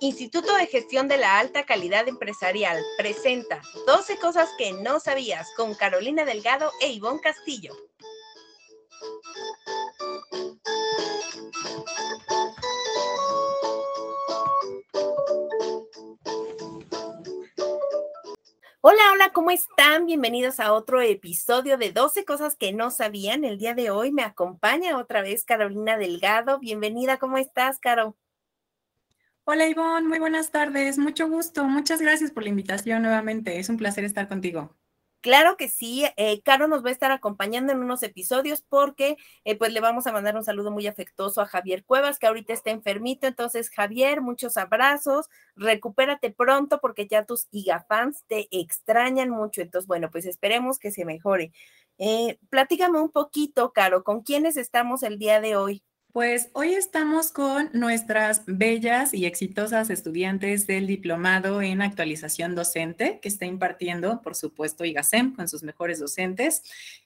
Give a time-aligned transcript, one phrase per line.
[0.00, 5.74] Instituto de Gestión de la Alta Calidad Empresarial presenta 12 cosas que no sabías con
[5.74, 7.74] Carolina Delgado e Ivonne Castillo.
[19.32, 20.06] ¿Cómo están?
[20.06, 23.44] Bienvenidos a otro episodio de 12 cosas que no sabían.
[23.44, 26.60] El día de hoy me acompaña otra vez Carolina Delgado.
[26.60, 28.16] Bienvenida, ¿cómo estás, Caro?
[29.44, 33.76] Hola Ivonne, muy buenas tardes, mucho gusto, muchas gracias por la invitación nuevamente, es un
[33.76, 34.74] placer estar contigo.
[35.26, 39.56] Claro que sí, eh, Caro nos va a estar acompañando en unos episodios porque eh,
[39.58, 42.70] pues le vamos a mandar un saludo muy afectuoso a Javier Cuevas, que ahorita está
[42.70, 43.26] enfermito.
[43.26, 49.62] Entonces, Javier, muchos abrazos, recupérate pronto porque ya tus IGA-fans te extrañan mucho.
[49.62, 51.50] Entonces, bueno, pues esperemos que se mejore.
[51.98, 55.82] Eh, platícame un poquito, Caro, ¿con quiénes estamos el día de hoy?
[56.16, 63.28] Pues hoy estamos con nuestras bellas y exitosas estudiantes del diplomado en actualización docente que
[63.28, 66.62] está impartiendo, por supuesto, IGASEM con sus mejores docentes.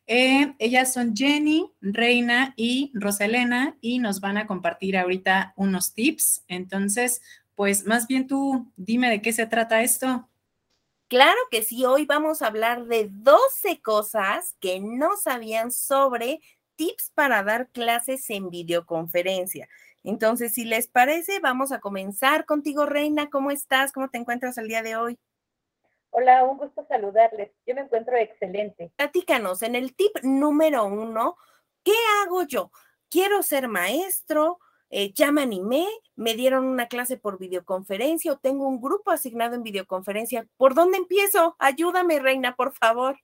[0.07, 6.45] Eh, ellas son Jenny, Reina y Rosalena y nos van a compartir ahorita unos tips.
[6.47, 7.21] Entonces,
[7.57, 10.29] pues más bien tú dime de qué se trata esto.
[11.09, 16.41] Claro que sí, hoy vamos a hablar de 12 cosas que no sabían sobre
[16.81, 19.69] tips para dar clases en videoconferencia.
[20.03, 23.29] Entonces, si les parece, vamos a comenzar contigo, Reina.
[23.29, 23.93] ¿Cómo estás?
[23.93, 25.19] ¿Cómo te encuentras el día de hoy?
[26.09, 27.51] Hola, un gusto saludarles.
[27.67, 28.91] Yo me encuentro excelente.
[28.97, 31.37] Platícanos, en el tip número uno,
[31.85, 32.71] ¿qué hago yo?
[33.11, 38.67] Quiero ser maestro, eh, ya me animé, me dieron una clase por videoconferencia o tengo
[38.67, 40.47] un grupo asignado en videoconferencia.
[40.57, 41.57] ¿Por dónde empiezo?
[41.59, 43.19] Ayúdame, Reina, por favor.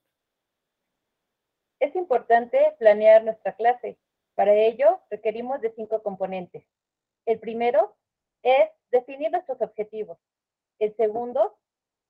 [1.87, 3.97] Es importante planear nuestra clase.
[4.35, 6.65] Para ello, requerimos de cinco componentes.
[7.27, 7.95] El primero
[8.43, 10.19] es definir nuestros objetivos.
[10.81, 11.57] El segundo,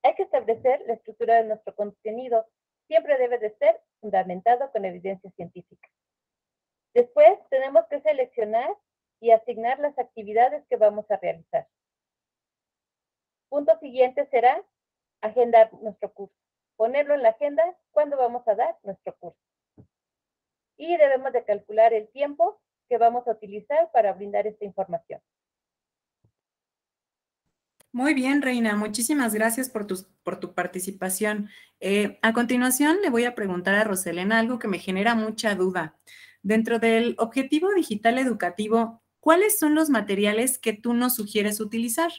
[0.01, 2.47] hay que establecer la estructura de nuestro contenido.
[2.87, 5.87] Siempre debe de ser fundamentado con evidencia científica.
[6.95, 8.75] Después, tenemos que seleccionar
[9.19, 11.67] y asignar las actividades que vamos a realizar.
[13.47, 14.59] Punto siguiente será
[15.21, 16.35] agendar nuestro curso.
[16.77, 19.46] Ponerlo en la agenda cuando vamos a dar nuestro curso
[20.77, 25.19] y debemos de calcular el tiempo que vamos a utilizar para brindar esta información.
[27.91, 31.49] Muy bien, Reina, muchísimas gracias por tu, por tu participación.
[31.79, 35.97] Eh, a continuación, le voy a preguntar a Roselena algo que me genera mucha duda.
[36.43, 42.11] Dentro del objetivo digital educativo, ¿cuáles son los materiales que tú nos sugieres utilizar?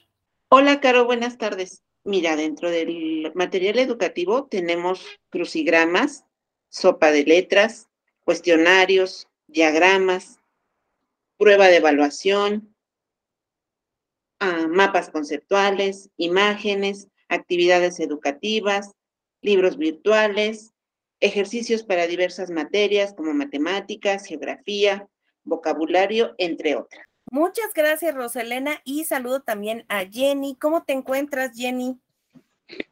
[0.48, 1.84] Hola, Caro, buenas tardes.
[2.02, 6.25] Mira, dentro del material educativo tenemos crucigramas,
[6.70, 7.88] sopa de letras,
[8.28, 10.38] cuestionarios, diagramas,
[11.38, 12.74] prueba de evaluación,
[14.38, 18.92] ah, mapas conceptuales, imágenes, actividades educativas,
[19.40, 20.74] libros virtuales,
[21.20, 25.08] ejercicios para diversas materias como matemáticas, geografía,
[25.44, 27.06] vocabulario, entre otras.
[27.30, 30.54] Muchas gracias, Roselena, y saludo también a Jenny.
[30.60, 31.98] ¿Cómo te encuentras, Jenny?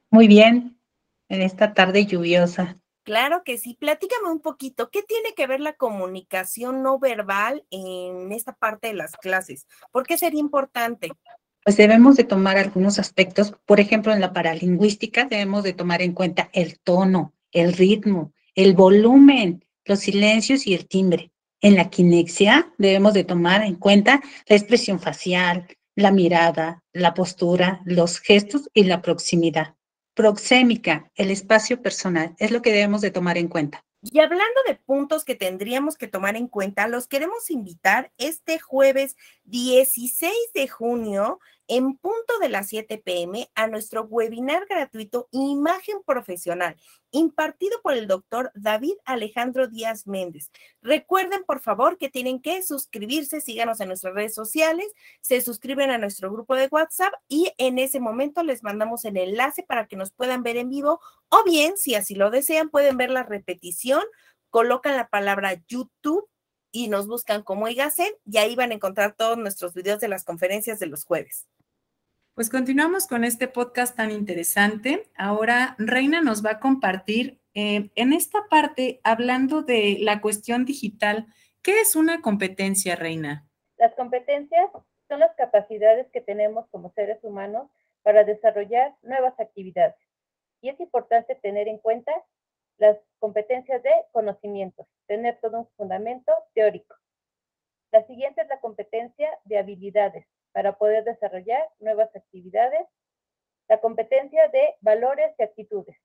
[0.09, 0.81] Muy bien,
[1.29, 2.79] en esta tarde lluviosa.
[3.07, 3.77] Claro que sí.
[3.79, 8.95] Platícame un poquito, ¿qué tiene que ver la comunicación no verbal en esta parte de
[8.95, 9.69] las clases?
[9.93, 11.13] ¿Por qué sería importante?
[11.65, 16.15] Pues debemos de tomar algunos aspectos, por ejemplo, en la paralingüística debemos de tomar en
[16.15, 21.31] cuenta el tono, el ritmo, el volumen, los silencios y el timbre.
[21.61, 27.83] En la kinexia debemos de tomar en cuenta la expresión facial, la mirada, la postura,
[27.85, 29.76] los gestos y la proximidad.
[30.17, 33.85] Proxémica, el espacio personal, es lo que debemos de tomar en cuenta.
[34.01, 39.15] Y hablando de puntos que tendríamos que tomar en cuenta, los queremos invitar este jueves
[39.45, 41.39] 16 de junio
[41.69, 46.77] en punto de las 7 pm a nuestro webinar gratuito Imagen Profesional,
[47.11, 50.51] impartido por el doctor David Alejandro Díaz Méndez.
[50.83, 54.87] Recuerden, por favor, que tienen que suscribirse, síganos en nuestras redes sociales,
[55.21, 59.63] se suscriben a nuestro grupo de WhatsApp y en ese momento les mandamos el enlace
[59.63, 63.11] para que nos puedan ver en vivo o bien, si así lo desean, pueden ver
[63.11, 64.03] la repetición,
[64.51, 66.29] colocan la palabra YouTube
[66.71, 70.25] y nos buscan como IGACEN y ahí van a encontrar todos nuestros videos de las
[70.25, 71.47] conferencias de los jueves.
[72.37, 75.05] Pues continuamos con este podcast tan interesante.
[75.17, 81.29] Ahora Reina nos va a compartir eh, en esta parte, hablando de la cuestión digital,
[81.63, 83.49] ¿qué es una competencia, Reina?
[83.79, 84.71] Las competencias
[85.09, 87.71] son las capacidades que tenemos como seres humanos
[88.03, 89.97] para desarrollar nuevas actividades.
[90.61, 92.13] Y es importante tener en cuenta
[92.77, 96.97] las competencias de conocimientos, tener todo un fundamento teórico.
[97.93, 102.87] La siguiente es la competencia de habilidades para poder desarrollar nuevas actividades.
[103.69, 105.99] La competencia de valores y actitudes,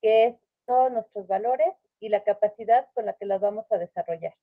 [0.00, 0.36] que es
[0.66, 1.68] todos nuestros valores
[2.00, 4.34] y la capacidad con la que las vamos a desarrollar.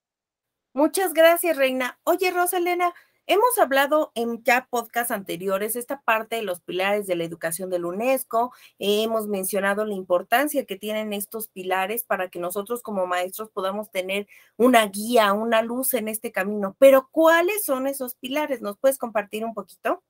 [0.73, 1.99] Muchas gracias, Reina.
[2.03, 2.93] Oye, Rosalena,
[3.27, 7.79] hemos hablado en ya podcasts anteriores esta parte de los pilares de la educación de
[7.79, 8.51] la UNESCO.
[8.79, 14.27] hemos mencionado la importancia que tienen estos pilares para que nosotros como maestros podamos tener
[14.55, 16.75] una guía, una luz en este camino.
[16.79, 18.61] Pero, ¿cuáles son esos pilares?
[18.61, 20.03] ¿Nos puedes compartir un poquito?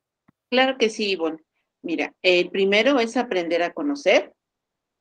[0.50, 1.44] Claro que sí, Ivonne.
[1.81, 4.34] Mira, el primero es aprender a conocer.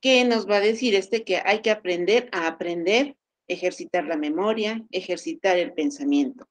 [0.01, 1.25] ¿Qué nos va a decir este?
[1.25, 3.17] Que hay que aprender a aprender
[3.49, 6.47] ejercitar la memoria, ejercitar el pensamiento.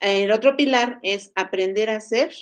[0.00, 2.34] El otro pilar es aprender a hacer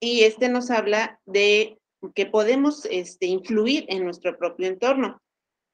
[0.00, 1.78] y este nos habla de
[2.14, 5.20] que podemos este, influir en nuestro propio entorno.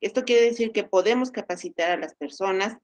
[0.00, 2.78] Esto quiere decir que podemos capacitar a las personas,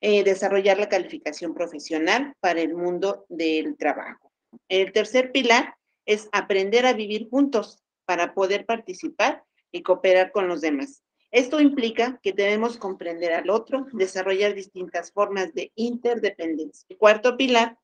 [0.00, 4.30] eh, desarrollar la calificación profesional para el mundo del trabajo.
[4.68, 5.74] El tercer pilar
[6.06, 11.02] es aprender a vivir juntos para poder participar y cooperar con los demás.
[11.30, 16.86] Esto implica que debemos comprender al otro, desarrollar distintas formas de interdependencia.
[16.88, 17.76] El cuarto pilar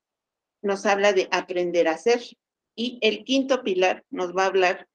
[0.62, 2.22] nos habla de aprender a ser
[2.74, 4.88] y el quinto pilar nos va a hablar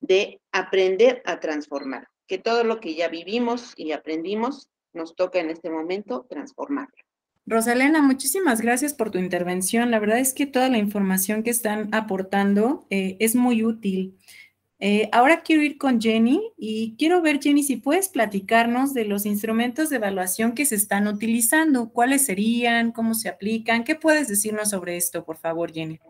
[0.00, 5.50] de aprender a transformar, que todo lo que ya vivimos y aprendimos nos toca en
[5.50, 6.96] este momento transformarlo.
[7.46, 9.90] Rosalena, muchísimas gracias por tu intervención.
[9.90, 14.16] La verdad es que toda la información que están aportando eh, es muy útil.
[14.82, 19.26] Eh, ahora quiero ir con Jenny y quiero ver, Jenny, si puedes platicarnos de los
[19.26, 24.70] instrumentos de evaluación que se están utilizando, cuáles serían, cómo se aplican, ¿qué puedes decirnos
[24.70, 26.00] sobre esto, por favor, Jenny?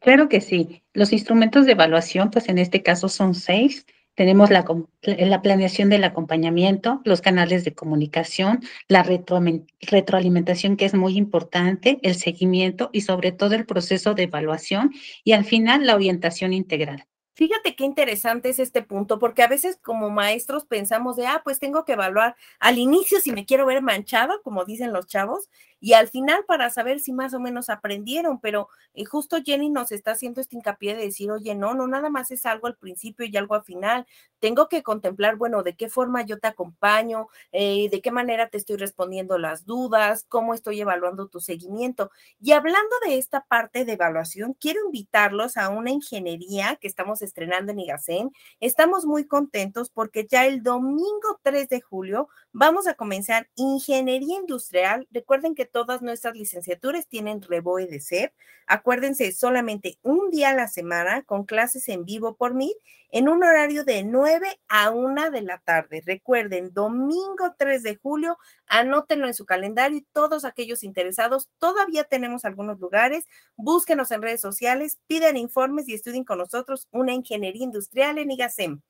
[0.00, 0.82] Claro que sí.
[0.92, 3.86] Los instrumentos de evaluación, pues en este caso son seis.
[4.16, 4.64] Tenemos la,
[5.02, 12.16] la planeación del acompañamiento, los canales de comunicación, la retroalimentación que es muy importante, el
[12.16, 14.90] seguimiento y sobre todo el proceso de evaluación
[15.22, 17.06] y al final la orientación integral.
[17.40, 21.58] Fíjate qué interesante es este punto, porque a veces como maestros pensamos de, ah, pues
[21.58, 25.48] tengo que evaluar al inicio si me quiero ver manchado, como dicen los chavos,
[25.80, 29.92] y al final para saber si más o menos aprendieron, pero eh, justo Jenny nos
[29.92, 33.26] está haciendo este hincapié de decir, oye, no, no, nada más es algo al principio
[33.26, 34.06] y algo al final,
[34.40, 38.56] tengo que contemplar, bueno, de qué forma yo te acompaño, eh, de qué manera te
[38.56, 42.10] estoy respondiendo las dudas, cómo estoy evaluando tu seguimiento.
[42.40, 47.72] Y hablando de esta parte de evaluación, quiero invitarlos a una ingeniería que estamos estrenando
[47.72, 48.30] en IGACEN.
[48.60, 55.06] Estamos muy contentos porque ya el domingo 3 de julio vamos a comenzar ingeniería industrial.
[55.10, 58.32] Recuerden que todas nuestras licenciaturas tienen Reboe de ser.
[58.66, 62.74] Acuérdense, solamente un día a la semana con clases en vivo por mí
[63.10, 66.02] en un horario de 9 a 1 de la tarde.
[66.04, 72.44] Recuerden, domingo 3 de julio, anótenlo en su calendario y todos aquellos interesados, todavía tenemos
[72.44, 73.26] algunos lugares,
[73.56, 78.80] búsquenos en redes sociales, piden informes y estudien con nosotros una ingeniería industrial en IGASEM.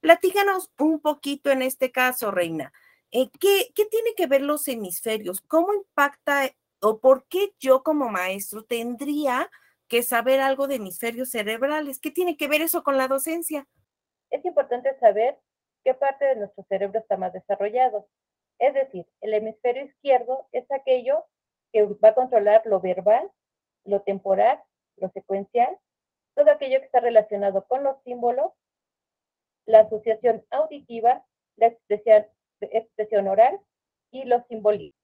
[0.00, 2.72] Platícanos un poquito en este caso, Reina.
[3.12, 5.40] Eh, ¿qué, ¿Qué tiene que ver los hemisferios?
[5.40, 9.50] ¿Cómo impacta o por qué yo como maestro tendría
[9.88, 11.98] que saber algo de hemisferios cerebrales?
[11.98, 13.66] ¿Qué tiene que ver eso con la docencia?
[14.30, 15.36] Es importante saber
[15.84, 18.08] qué parte de nuestro cerebro está más desarrollado.
[18.60, 21.24] Es decir, el hemisferio izquierdo es aquello
[21.72, 23.30] que va a controlar lo verbal,
[23.84, 24.62] lo temporal,
[24.96, 25.76] lo secuencial,
[26.34, 28.52] todo aquello que está relacionado con los símbolos,
[29.66, 31.24] la asociación auditiva,
[31.56, 32.26] la expresión
[32.66, 33.60] expresión oral
[34.10, 34.98] y los simbolismos.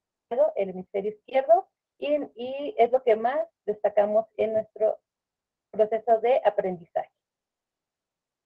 [0.57, 4.99] El hemisferio izquierdo y, y es lo que más destacamos en nuestro
[5.71, 7.11] proceso de aprendizaje.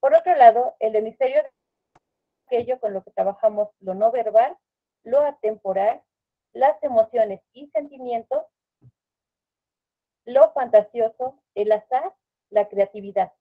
[0.00, 1.42] Por otro lado, el hemisferio
[2.50, 4.56] aquello con lo que trabajamos lo no verbal,
[5.04, 6.02] lo atemporal,
[6.52, 8.44] las emociones y sentimientos,
[10.24, 12.12] lo fantasioso, el azar,
[12.50, 13.32] la creatividad.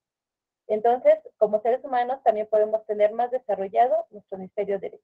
[0.68, 5.04] Entonces, como seres humanos, también podemos tener más desarrollado nuestro hemisferio derecho.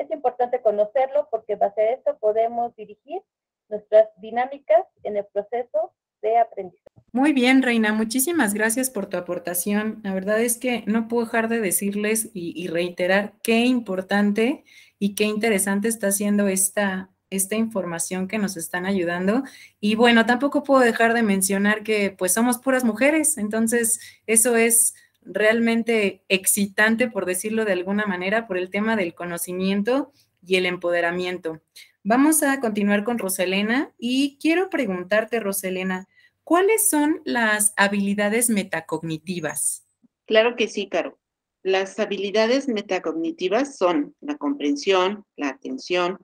[0.00, 3.20] Es importante conocerlo porque base a esto podemos dirigir
[3.68, 5.92] nuestras dinámicas en el proceso
[6.22, 6.88] de aprendizaje.
[7.12, 10.00] Muy bien, Reina, muchísimas gracias por tu aportación.
[10.02, 14.64] La verdad es que no puedo dejar de decirles y, reiterar qué importante
[14.98, 19.42] y qué interesante está siendo esta, esta información que nos están ayudando.
[19.80, 24.94] Y bueno, tampoco puedo dejar de mencionar que pues somos puras mujeres, entonces eso es
[25.22, 30.12] realmente excitante, por decirlo de alguna manera, por el tema del conocimiento
[30.44, 31.60] y el empoderamiento.
[32.02, 36.08] Vamos a continuar con Roselena y quiero preguntarte, Roselena,
[36.44, 39.86] ¿cuáles son las habilidades metacognitivas?
[40.26, 41.18] Claro que sí, Caro.
[41.62, 46.18] las habilidades metacognitivas son la comprensión, la atención,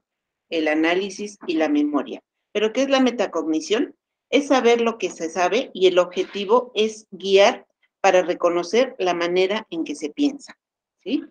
[0.48, 2.22] el análisis y la memoria.
[2.52, 3.94] ¿Pero qué es la metacognición?
[4.30, 7.65] Es saber lo que se sabe y el objetivo es guiar
[8.06, 10.56] para reconocer la manera en que se piensa.
[11.02, 11.24] ¿sí?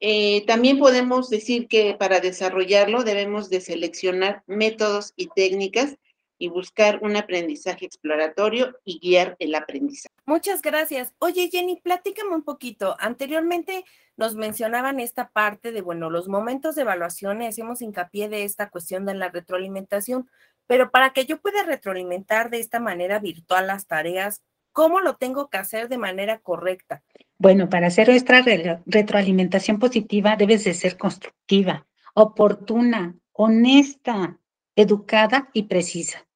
[0.00, 5.98] Eh, también podemos decir que para desarrollarlo debemos de seleccionar métodos y técnicas
[6.38, 10.14] y buscar un aprendizaje exploratorio y guiar el aprendizaje.
[10.24, 11.12] Muchas gracias.
[11.18, 12.96] Oye, Jenny, platícame un poquito.
[12.98, 13.84] Anteriormente
[14.16, 19.04] nos mencionaban esta parte de, bueno, los momentos de evaluación hacemos hincapié de esta cuestión
[19.04, 20.30] de la retroalimentación,
[20.66, 24.42] pero para que yo pueda retroalimentar de esta manera virtual las tareas,
[24.74, 27.02] ¿cómo lo tengo que hacer de manera correcta?
[27.38, 28.44] Bueno, para hacer nuestra
[28.84, 34.38] retroalimentación positiva debes de ser constructiva, oportuna, honesta,
[34.76, 36.26] educada y precisa.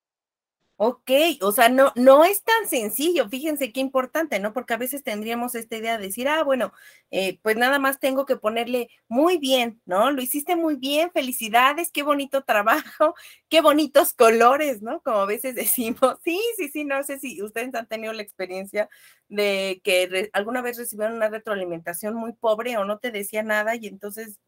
[0.81, 4.53] Ok, o sea, no, no es tan sencillo, fíjense qué importante, ¿no?
[4.53, 6.73] Porque a veces tendríamos esta idea de decir, ah, bueno,
[7.11, 10.13] eh, pues nada más tengo que ponerle muy bien, ¿no?
[10.13, 13.17] Lo hiciste muy bien, felicidades, qué bonito trabajo,
[13.49, 15.01] qué bonitos colores, ¿no?
[15.03, 18.89] Como a veces decimos, sí, sí, sí, no sé si ustedes han tenido la experiencia
[19.29, 23.89] de que alguna vez recibieron una retroalimentación muy pobre o no te decía nada y
[23.89, 24.39] entonces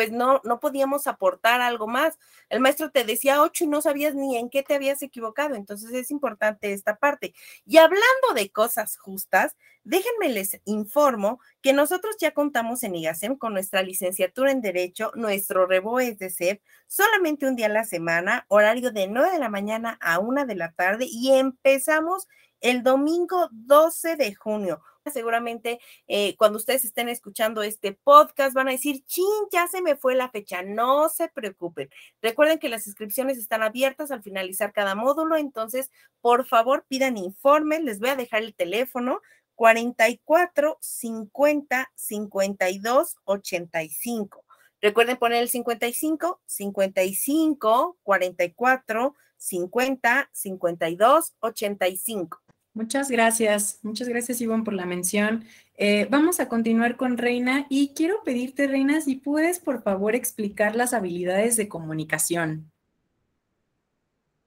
[0.00, 2.18] pues no, no podíamos aportar algo más.
[2.48, 5.56] El maestro te decía ocho y no sabías ni en qué te habías equivocado.
[5.56, 7.34] Entonces es importante esta parte.
[7.66, 13.52] Y hablando de cosas justas, déjenme les informo que nosotros ya contamos en IGASEM con
[13.52, 18.46] nuestra licenciatura en Derecho, nuestro rebo es de ser solamente un día a la semana,
[18.48, 22.26] horario de 9 de la mañana a una de la tarde y empezamos
[22.62, 24.80] el domingo 12 de junio.
[25.06, 29.96] Seguramente eh, cuando ustedes estén escuchando este podcast van a decir, chin, ya se me
[29.96, 30.62] fue la fecha.
[30.62, 31.88] No se preocupen.
[32.20, 35.90] Recuerden que las inscripciones están abiertas al finalizar cada módulo, entonces
[36.20, 37.82] por favor pidan informes.
[37.82, 39.20] Les voy a dejar el teléfono
[39.54, 44.44] 44 50 52 85.
[44.82, 52.40] Recuerden poner el 55 55 44 50 52 85.
[52.72, 55.44] Muchas gracias, muchas gracias Ivonne por la mención.
[55.76, 60.76] Eh, vamos a continuar con Reina y quiero pedirte, Reina, si puedes por favor explicar
[60.76, 62.70] las habilidades de comunicación.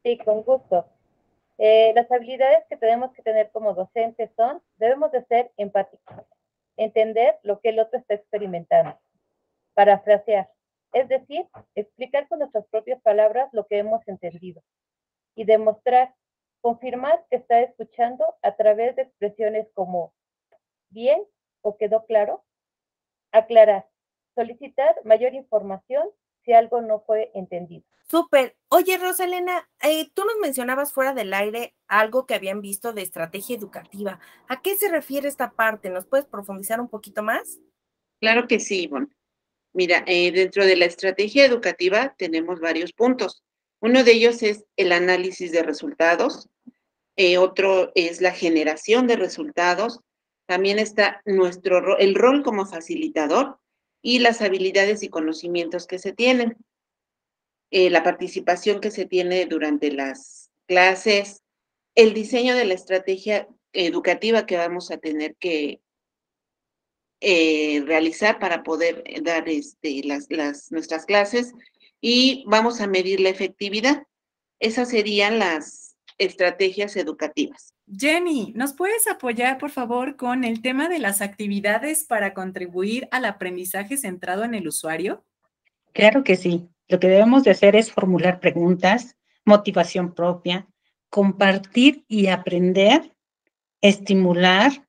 [0.03, 0.85] Sí, con gusto.
[1.57, 6.25] Eh, las habilidades que tenemos que tener como docentes son, debemos de ser empáticos,
[6.77, 8.97] entender lo que el otro está experimentando,
[9.73, 10.49] parafrasear,
[10.93, 14.61] es decir, explicar con nuestras propias palabras lo que hemos entendido
[15.35, 16.13] y demostrar
[16.63, 20.15] confirmar que está escuchando a través de expresiones como
[20.89, 21.21] bien
[21.61, 22.45] o quedó claro,
[23.33, 23.89] aclarar,
[24.33, 26.09] solicitar mayor información
[26.45, 27.83] si algo no fue entendido.
[28.09, 28.55] Súper.
[28.69, 33.57] Oye, Rosalena, eh, tú nos mencionabas fuera del aire algo que habían visto de estrategia
[33.57, 34.21] educativa.
[34.47, 35.89] ¿A qué se refiere esta parte?
[35.89, 37.59] ¿Nos puedes profundizar un poquito más?
[38.21, 39.07] Claro que sí, Ivonne.
[39.73, 43.43] Mira, eh, dentro de la estrategia educativa tenemos varios puntos.
[43.81, 46.47] Uno de ellos es el análisis de resultados,
[47.15, 49.99] eh, otro es la generación de resultados,
[50.45, 53.59] también está nuestro el rol como facilitador
[54.01, 56.57] y las habilidades y conocimientos que se tienen,
[57.71, 61.43] eh, la participación que se tiene durante las clases,
[61.95, 65.81] el diseño de la estrategia educativa que vamos a tener que
[67.21, 71.53] eh, realizar para poder dar este, las, las, nuestras clases
[72.01, 74.03] y vamos a medir la efectividad.
[74.59, 75.82] Esas serían las
[76.17, 77.73] estrategias educativas.
[77.87, 83.25] Jenny, ¿nos puedes apoyar, por favor, con el tema de las actividades para contribuir al
[83.25, 85.25] aprendizaje centrado en el usuario?
[85.93, 86.69] Claro que sí.
[86.87, 89.15] Lo que debemos de hacer es formular preguntas,
[89.45, 90.67] motivación propia,
[91.09, 93.13] compartir y aprender,
[93.81, 94.87] estimular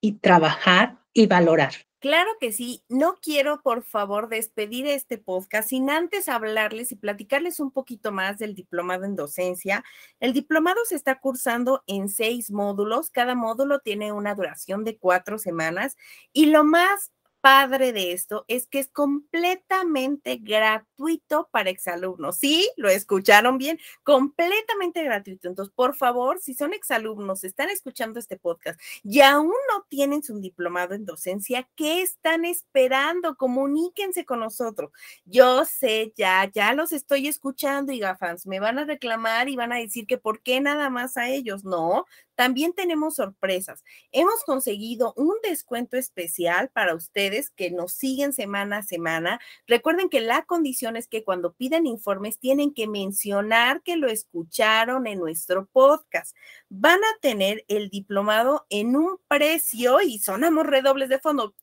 [0.00, 1.72] y trabajar y valorar.
[2.06, 2.84] Claro que sí.
[2.88, 8.38] No quiero, por favor, despedir este podcast sin antes hablarles y platicarles un poquito más
[8.38, 9.82] del diplomado en docencia.
[10.20, 13.10] El diplomado se está cursando en seis módulos.
[13.10, 15.96] Cada módulo tiene una duración de cuatro semanas.
[16.32, 17.10] Y lo más
[17.46, 22.38] padre de esto es que es completamente gratuito para exalumnos.
[22.38, 25.46] Sí, lo escucharon bien, completamente gratuito.
[25.46, 30.40] Entonces, por favor, si son exalumnos, están escuchando este podcast y aún no tienen su
[30.40, 33.36] diplomado en docencia, ¿qué están esperando?
[33.36, 34.90] Comuníquense con nosotros.
[35.24, 39.72] Yo sé, ya, ya los estoy escuchando y gafans, me van a reclamar y van
[39.72, 41.64] a decir que por qué nada más a ellos.
[41.64, 42.06] No,
[42.36, 43.82] también tenemos sorpresas.
[44.12, 49.40] Hemos conseguido un descuento especial para ustedes que nos siguen semana a semana.
[49.66, 55.06] Recuerden que la condición es que cuando pidan informes tienen que mencionar que lo escucharon
[55.06, 56.36] en nuestro podcast.
[56.68, 61.54] Van a tener el diplomado en un precio y sonamos redobles de fondo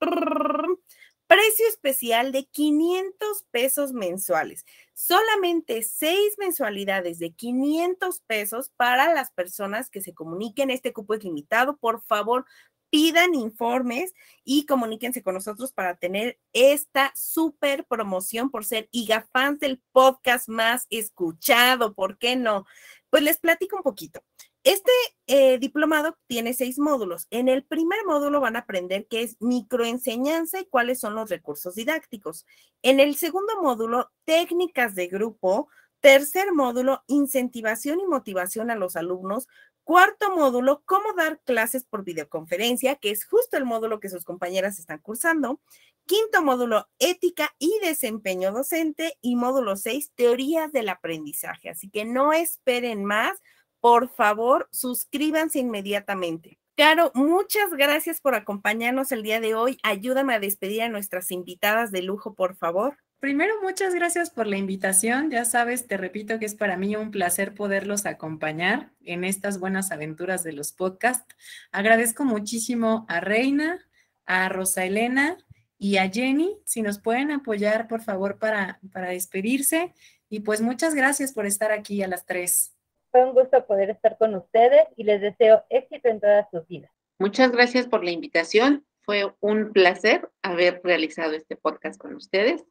[1.27, 4.65] Precio especial de 500 pesos mensuales.
[4.93, 10.69] Solamente seis mensualidades de 500 pesos para las personas que se comuniquen.
[10.69, 11.77] Este cupo es limitado.
[11.77, 12.45] Por favor,
[12.93, 14.13] pidan informes
[14.43, 20.85] y comuníquense con nosotros para tener esta súper promoción por ser IGAFans del podcast más
[20.91, 21.95] escuchado.
[21.95, 22.67] ¿Por qué no?
[23.09, 24.23] Pues les platico un poquito.
[24.63, 24.91] Este
[25.27, 27.27] eh, diplomado tiene seis módulos.
[27.31, 31.75] En el primer módulo van a aprender qué es microenseñanza y cuáles son los recursos
[31.75, 32.45] didácticos.
[32.81, 35.67] En el segundo módulo, técnicas de grupo.
[35.99, 39.47] Tercer módulo, incentivación y motivación a los alumnos.
[39.83, 44.79] Cuarto módulo, cómo dar clases por videoconferencia, que es justo el módulo que sus compañeras
[44.79, 45.59] están cursando.
[46.05, 49.17] Quinto módulo, ética y desempeño docente.
[49.21, 51.69] Y módulo seis, teorías del aprendizaje.
[51.69, 53.41] Así que no esperen más
[53.83, 56.57] por favor, suscríbanse inmediatamente.
[56.77, 59.77] Caro, muchas gracias por acompañarnos el día de hoy.
[59.83, 62.97] Ayúdame a despedir a nuestras invitadas de lujo, por favor.
[63.19, 65.31] Primero, muchas gracias por la invitación.
[65.31, 69.91] Ya sabes, te repito que es para mí un placer poderlos acompañar en estas buenas
[69.91, 71.35] aventuras de los podcasts.
[71.73, 73.85] Agradezco muchísimo a Reina,
[74.25, 75.37] a Rosa Elena
[75.77, 76.55] y a Jenny.
[76.63, 79.93] Si nos pueden apoyar, por favor, para, para despedirse.
[80.29, 82.72] Y pues muchas gracias por estar aquí a las tres.
[83.13, 86.89] Fue un gusto poder estar con ustedes y les deseo éxito en todas sus vidas.
[87.19, 88.87] Muchas gracias por la invitación.
[89.01, 92.65] Fue un placer haber realizado este podcast con ustedes.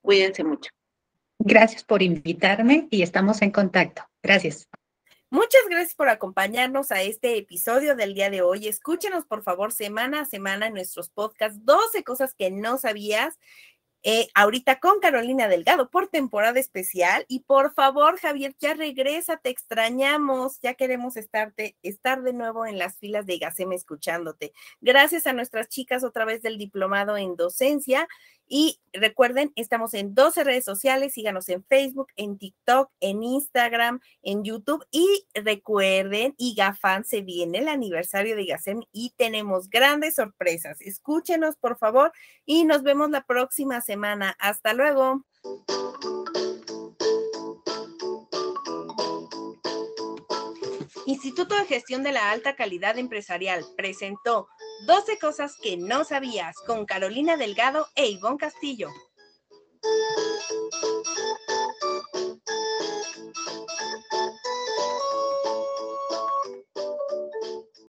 [0.00, 0.70] Cuídense mucho.
[1.38, 4.02] Gracias por invitarme y estamos en contacto.
[4.22, 4.66] Gracias.
[5.28, 8.68] Muchas gracias por acompañarnos a este episodio del día de hoy.
[8.68, 13.38] Escúchenos, por favor, semana a semana en nuestros podcasts 12 cosas que no sabías
[14.04, 17.24] eh, ahorita con Carolina Delgado por temporada especial.
[17.28, 22.78] Y por favor, Javier, ya regresa, te extrañamos, ya queremos estarte, estar de nuevo en
[22.78, 24.52] las filas de IGACEM escuchándote.
[24.80, 28.08] Gracias a nuestras chicas otra vez del diplomado en docencia.
[28.54, 34.44] Y recuerden, estamos en 12 redes sociales, síganos en Facebook, en TikTok, en Instagram, en
[34.44, 34.86] YouTube.
[34.90, 40.82] Y recuerden, IGAFAN se viene el aniversario de IGACEM y tenemos grandes sorpresas.
[40.82, 42.12] Escúchenos, por favor,
[42.44, 44.36] y nos vemos la próxima semana.
[44.38, 45.24] Hasta luego.
[51.12, 54.48] Instituto de Gestión de la Alta Calidad Empresarial presentó
[54.86, 58.88] 12 cosas que no sabías con Carolina Delgado e Ivonne Castillo.